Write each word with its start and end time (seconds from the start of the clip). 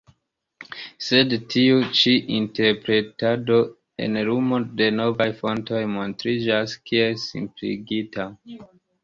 Sed 1.07 1.33
tiu 1.53 1.75
ĉi 1.99 2.13
interpretado 2.37 3.59
en 4.07 4.17
lumo 4.31 4.59
de 4.81 4.89
novaj 5.01 5.29
fontoj 5.43 5.85
montriĝas 5.99 6.75
kiel 6.91 7.23
simpligita. 7.27 8.29